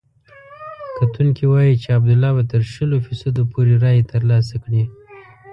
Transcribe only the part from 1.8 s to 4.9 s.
چې عبدالله به تر شلو فیصدو پورې رایې ترلاسه کړي.